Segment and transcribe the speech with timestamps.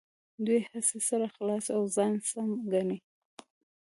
[0.45, 2.97] دوی هسې سر خلاصوي او ځان سم ګڼي.